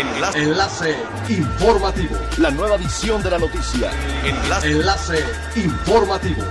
Enlace. 0.00 0.42
Enlace 0.42 0.96
informativo. 1.28 2.16
La 2.38 2.50
nueva 2.50 2.76
edición 2.76 3.22
de 3.22 3.30
la 3.30 3.38
noticia. 3.38 3.90
Enlace. 4.24 4.70
Enlace 4.70 5.24
informativo. 5.56 6.42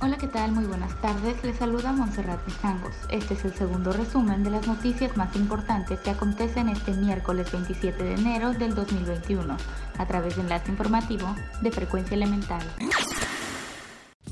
Hola, 0.00 0.16
¿qué 0.16 0.26
tal? 0.26 0.50
Muy 0.50 0.64
buenas 0.64 1.00
tardes. 1.00 1.36
Les 1.44 1.56
saluda 1.56 1.92
Montserrat 1.92 2.44
Mijangos. 2.44 2.96
Este 3.08 3.34
es 3.34 3.44
el 3.44 3.54
segundo 3.54 3.92
resumen 3.92 4.42
de 4.42 4.50
las 4.50 4.66
noticias 4.66 5.16
más 5.16 5.36
importantes 5.36 6.00
que 6.00 6.10
acontecen 6.10 6.68
este 6.70 6.90
miércoles 6.90 7.52
27 7.52 8.02
de 8.02 8.14
enero 8.14 8.52
del 8.52 8.74
2021 8.74 9.56
a 9.96 10.06
través 10.06 10.34
de 10.34 10.42
Enlace 10.42 10.72
Informativo 10.72 11.36
de 11.60 11.70
Frecuencia 11.70 12.16
Elemental. 12.16 12.62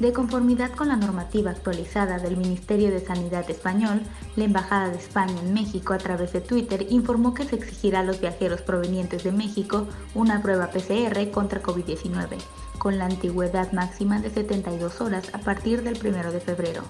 De 0.01 0.15
conformidad 0.15 0.71
con 0.71 0.89
la 0.89 0.97
normativa 0.97 1.51
actualizada 1.51 2.19
del 2.19 2.39
Ministerio 2.39 2.91
de 2.91 3.05
Sanidad 3.05 3.49
español, 3.51 4.01
la 4.35 4.45
Embajada 4.45 4.89
de 4.89 4.97
España 4.97 5.39
en 5.43 5.53
México 5.53 5.93
a 5.93 5.99
través 5.99 6.33
de 6.33 6.41
Twitter 6.41 6.87
informó 6.89 7.35
que 7.35 7.45
se 7.45 7.57
exigirá 7.57 8.01
a 8.01 8.03
los 8.03 8.19
viajeros 8.19 8.63
provenientes 8.63 9.25
de 9.25 9.33
México 9.33 9.87
una 10.15 10.41
prueba 10.41 10.71
PCR 10.71 11.31
contra 11.31 11.63
COVID-19, 11.63 12.39
con 12.79 12.97
la 12.97 13.05
antigüedad 13.05 13.73
máxima 13.73 14.21
de 14.21 14.31
72 14.31 15.03
horas 15.03 15.29
a 15.35 15.39
partir 15.39 15.83
del 15.83 15.99
1 16.03 16.33
de 16.33 16.41
febrero. 16.41 16.83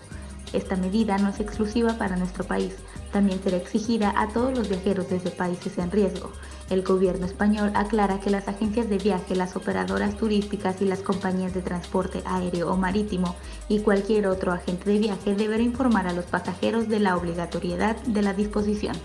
Esta 0.53 0.77
medida 0.77 1.17
no 1.19 1.29
es 1.29 1.41
exclusiva 1.41 1.95
para 1.95 2.17
nuestro 2.17 2.45
país, 2.45 2.75
también 3.13 3.43
será 3.43 3.57
exigida 3.57 4.13
a 4.17 4.29
todos 4.29 4.57
los 4.57 4.69
viajeros 4.69 5.09
desde 5.09 5.31
países 5.31 5.79
en 5.79 5.91
riesgo. 5.91 6.31
El 6.71 6.83
gobierno 6.83 7.27
español 7.27 7.73
aclara 7.75 8.21
que 8.21 8.31
las 8.31 8.47
agencias 8.49 8.89
de 8.89 8.99
viaje, 8.99 9.35
las 9.35 9.57
operadoras 9.57 10.17
turísticas 10.17 10.81
y 10.81 10.85
las 10.85 11.01
compañías 11.01 11.55
de 11.55 11.63
transporte 11.63 12.23
aéreo 12.25 12.73
o 12.73 12.77
marítimo 12.77 13.35
y 13.69 13.81
cualquier 13.81 14.29
otro 14.29 14.53
agente 14.53 14.91
de 14.91 14.99
viaje 14.99 15.35
deberá 15.35 15.63
informar 15.63 16.07
a 16.07 16.13
los 16.13 16.27
pasajeros 16.27 16.89
de 16.89 17.01
la 17.01 17.17
obligatoriedad 17.17 17.97
de 18.03 18.23
la 18.23 18.35
disposición. 18.35 18.97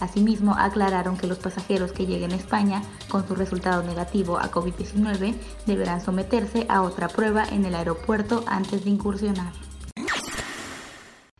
Asimismo, 0.00 0.56
aclararon 0.58 1.16
que 1.16 1.28
los 1.28 1.38
pasajeros 1.38 1.92
que 1.92 2.06
lleguen 2.06 2.32
a 2.32 2.36
España 2.36 2.82
con 3.08 3.26
su 3.26 3.36
resultado 3.36 3.84
negativo 3.84 4.36
a 4.36 4.50
COVID-19 4.50 5.34
deberán 5.64 6.00
someterse 6.00 6.66
a 6.68 6.82
otra 6.82 7.06
prueba 7.06 7.44
en 7.44 7.64
el 7.66 7.76
aeropuerto 7.76 8.42
antes 8.48 8.84
de 8.84 8.90
incursionar. 8.90 9.52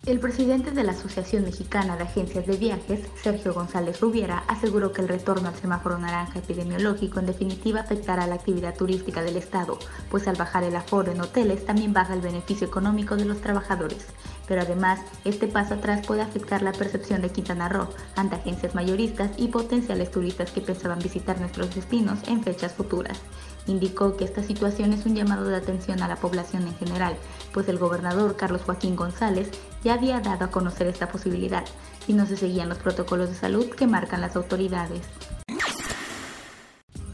El 0.05 0.19
presidente 0.19 0.73
de 0.73 0.83
la 0.83 0.91
Asociación 0.91 1.45
Mexicana 1.45 1.97
de 1.97 2.03
Agencias 2.03 2.45
de 2.45 2.57
Viajes, 2.57 3.07
Sergio 3.23 3.55
González 3.55 4.01
Rubiera, 4.01 4.43
aseguró 4.49 4.93
que 4.93 5.01
el 5.01 5.07
retorno 5.07 5.47
al 5.47 5.55
semáforo 5.55 5.97
naranja 5.97 6.41
epidemiológico 6.41 7.21
en 7.21 7.27
definitiva 7.27 7.83
afectará 7.83 8.27
la 8.27 8.35
actividad 8.35 8.75
turística 8.75 9.23
del 9.23 9.37
Estado, 9.37 9.79
pues 10.11 10.27
al 10.27 10.35
bajar 10.35 10.65
el 10.65 10.75
aforo 10.75 11.13
en 11.13 11.21
hoteles 11.21 11.65
también 11.65 11.93
baja 11.93 12.15
el 12.15 12.21
beneficio 12.21 12.67
económico 12.67 13.17
de 13.17 13.27
los 13.27 13.41
trabajadores. 13.41 14.09
Pero 14.47 14.63
además, 14.63 15.01
este 15.25 15.47
paso 15.47 15.75
atrás 15.75 16.07
puede 16.07 16.23
afectar 16.23 16.63
la 16.63 16.73
percepción 16.73 17.23
de 17.23 17.31
Quintana 17.31 17.69
Roo 17.69 17.89
ante 18.17 18.37
agencias 18.37 18.75
mayoristas 18.75 19.31
y 19.37 19.49
potenciales 19.49 20.11
turistas 20.11 20.51
que 20.51 20.61
pensaban 20.61 20.99
visitar 20.99 21.41
nuestros 21.41 21.75
destinos 21.75 22.19
en 22.27 22.43
fechas 22.43 22.73
futuras. 22.73 23.19
Indicó 23.67 24.17
que 24.17 24.25
esta 24.25 24.43
situación 24.43 24.93
es 24.93 25.07
un 25.07 25.15
llamado 25.15 25.45
de 25.45 25.57
atención 25.57 26.03
a 26.03 26.09
la 26.09 26.17
población 26.17 26.67
en 26.67 26.75
general, 26.77 27.17
pues 27.53 27.69
el 27.69 27.79
gobernador 27.79 28.37
Carlos 28.37 28.63
Joaquín 28.63 28.97
González 28.97 29.51
ya 29.85 29.95
había 29.95 30.21
dado 30.21 30.47
a 30.47 30.51
conocer 30.51 30.89
esta 30.89 31.09
posibilidad 31.09 31.65
y 32.09 32.15
no 32.15 32.27
se 32.27 32.37
seguían 32.37 32.69
los 32.69 32.79
protocolos 32.79 33.29
de 33.29 33.37
salud 33.37 33.71
que 33.71 33.87
marcan 33.87 34.21
las 34.21 34.35
autoridades. 34.35 35.03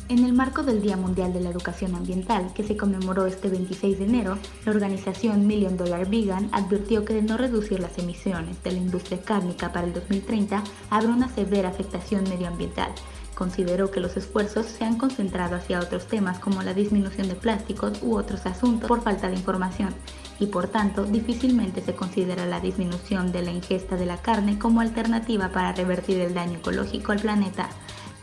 En 0.08 0.24
el 0.24 0.32
marco 0.32 0.62
del 0.62 0.80
Día 0.80 0.96
Mundial 0.96 1.34
de 1.34 1.40
la 1.40 1.50
Educación 1.50 1.94
Ambiental, 1.94 2.52
que 2.54 2.62
se 2.62 2.78
conmemoró 2.78 3.26
este 3.26 3.48
26 3.48 3.98
de 3.98 4.04
enero, 4.06 4.38
la 4.64 4.72
organización 4.72 5.46
Million 5.46 5.76
Dollar 5.76 6.08
Vegan 6.08 6.48
advirtió 6.52 7.04
que 7.04 7.12
de 7.12 7.22
no 7.22 7.36
reducir 7.36 7.78
las 7.78 7.98
emisiones 7.98 8.62
de 8.62 8.72
la 8.72 8.78
industria 8.78 9.20
cárnica 9.20 9.70
para 9.70 9.86
el 9.86 9.92
2030 9.92 10.64
habrá 10.88 11.10
una 11.10 11.28
severa 11.28 11.68
afectación 11.68 12.24
medioambiental, 12.24 12.90
Consideró 13.38 13.92
que 13.92 14.00
los 14.00 14.16
esfuerzos 14.16 14.66
se 14.66 14.84
han 14.84 14.98
concentrado 14.98 15.54
hacia 15.54 15.78
otros 15.78 16.08
temas 16.08 16.40
como 16.40 16.60
la 16.62 16.74
disminución 16.74 17.28
de 17.28 17.36
plásticos 17.36 18.02
u 18.02 18.16
otros 18.16 18.44
asuntos 18.46 18.88
por 18.88 19.00
falta 19.00 19.28
de 19.28 19.36
información 19.36 19.94
y 20.40 20.46
por 20.46 20.66
tanto 20.66 21.04
difícilmente 21.04 21.80
se 21.80 21.94
considera 21.94 22.46
la 22.46 22.58
disminución 22.58 23.30
de 23.30 23.42
la 23.42 23.52
ingesta 23.52 23.94
de 23.94 24.06
la 24.06 24.16
carne 24.16 24.58
como 24.58 24.80
alternativa 24.80 25.50
para 25.50 25.72
revertir 25.72 26.18
el 26.20 26.34
daño 26.34 26.58
ecológico 26.58 27.12
al 27.12 27.20
planeta. 27.20 27.68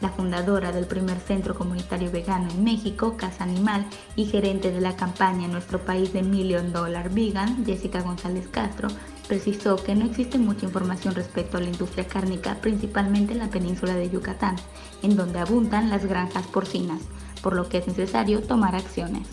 La 0.01 0.09
fundadora 0.09 0.71
del 0.71 0.85
primer 0.85 1.19
centro 1.19 1.55
comunitario 1.55 2.11
vegano 2.11 2.49
en 2.49 2.63
México, 2.63 3.15
Casa 3.17 3.45
Animal, 3.45 3.85
y 4.15 4.25
gerente 4.25 4.71
de 4.71 4.81
la 4.81 4.95
campaña 4.95 5.47
nuestro 5.47 5.79
país 5.79 6.11
de 6.11 6.21
Million 6.21 6.73
Dollar 6.73 7.09
Vegan, 7.09 7.65
Jessica 7.65 8.01
González 8.01 8.47
Castro, 8.49 8.89
precisó 9.27 9.77
que 9.77 9.95
no 9.95 10.05
existe 10.05 10.37
mucha 10.37 10.65
información 10.65 11.15
respecto 11.15 11.57
a 11.57 11.61
la 11.61 11.67
industria 11.67 12.07
cárnica, 12.07 12.55
principalmente 12.61 13.33
en 13.33 13.39
la 13.39 13.49
península 13.49 13.95
de 13.95 14.09
Yucatán, 14.09 14.57
en 15.01 15.15
donde 15.15 15.39
abundan 15.39 15.89
las 15.89 16.05
granjas 16.05 16.45
porcinas, 16.47 17.01
por 17.41 17.55
lo 17.55 17.69
que 17.69 17.77
es 17.77 17.87
necesario 17.87 18.41
tomar 18.41 18.75
acciones. 18.75 19.27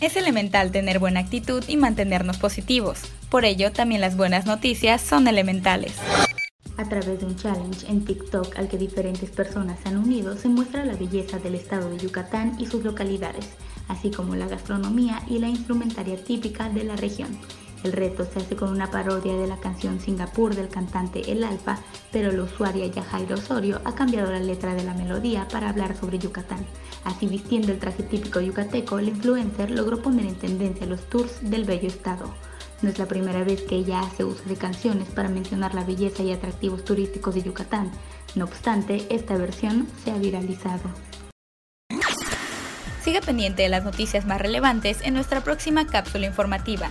Es 0.00 0.16
elemental 0.16 0.70
tener 0.70 0.98
buena 0.98 1.20
actitud 1.20 1.64
y 1.66 1.76
mantenernos 1.76 2.36
positivos. 2.36 3.00
Por 3.30 3.44
ello, 3.44 3.72
también 3.72 4.00
las 4.00 4.16
buenas 4.16 4.46
noticias 4.46 5.00
son 5.00 5.26
elementales. 5.26 5.94
A 6.78 6.84
través 6.84 7.18
de 7.18 7.26
un 7.26 7.34
challenge 7.34 7.90
en 7.90 8.04
TikTok 8.04 8.56
al 8.56 8.68
que 8.68 8.78
diferentes 8.78 9.30
personas 9.30 9.80
han 9.84 9.98
unido, 9.98 10.36
se 10.36 10.48
muestra 10.48 10.84
la 10.84 10.94
belleza 10.94 11.40
del 11.40 11.56
estado 11.56 11.90
de 11.90 11.98
Yucatán 11.98 12.54
y 12.60 12.66
sus 12.66 12.84
localidades, 12.84 13.48
así 13.88 14.12
como 14.12 14.36
la 14.36 14.46
gastronomía 14.46 15.20
y 15.26 15.40
la 15.40 15.48
instrumentaria 15.48 16.22
típica 16.22 16.68
de 16.70 16.84
la 16.84 16.94
región. 16.94 17.36
El 17.82 17.92
reto 17.92 18.24
se 18.24 18.38
hace 18.38 18.54
con 18.54 18.70
una 18.70 18.92
parodia 18.92 19.34
de 19.34 19.48
la 19.48 19.56
canción 19.56 19.98
Singapur 19.98 20.54
del 20.54 20.68
cantante 20.68 21.32
El 21.32 21.42
Alfa, 21.42 21.80
pero 22.12 22.30
la 22.30 22.44
usuaria 22.44 22.86
Yajaira 22.86 23.34
Osorio 23.34 23.80
ha 23.84 23.96
cambiado 23.96 24.30
la 24.30 24.38
letra 24.38 24.76
de 24.76 24.84
la 24.84 24.94
melodía 24.94 25.48
para 25.48 25.70
hablar 25.70 25.96
sobre 25.96 26.20
Yucatán. 26.20 26.64
Así 27.02 27.26
vistiendo 27.26 27.72
el 27.72 27.80
traje 27.80 28.04
típico 28.04 28.40
yucateco, 28.40 29.00
el 29.00 29.08
influencer 29.08 29.72
logró 29.72 30.00
poner 30.00 30.26
en 30.26 30.36
tendencia 30.36 30.86
los 30.86 31.00
tours 31.08 31.38
del 31.42 31.64
bello 31.64 31.88
estado. 31.88 32.32
No 32.80 32.90
es 32.90 32.98
la 32.98 33.06
primera 33.06 33.42
vez 33.42 33.62
que 33.62 33.74
ella 33.74 34.00
hace 34.00 34.24
uso 34.24 34.42
de 34.44 34.56
canciones 34.56 35.08
para 35.08 35.28
mencionar 35.28 35.74
la 35.74 35.84
belleza 35.84 36.22
y 36.22 36.32
atractivos 36.32 36.84
turísticos 36.84 37.34
de 37.34 37.42
Yucatán. 37.42 37.90
No 38.36 38.44
obstante, 38.44 39.06
esta 39.10 39.36
versión 39.36 39.88
se 40.04 40.12
ha 40.12 40.18
viralizado. 40.18 40.88
Siga 43.02 43.20
pendiente 43.20 43.62
de 43.62 43.68
las 43.68 43.84
noticias 43.84 44.26
más 44.26 44.40
relevantes 44.40 45.00
en 45.02 45.14
nuestra 45.14 45.40
próxima 45.40 45.86
cápsula 45.86 46.26
informativa. 46.26 46.90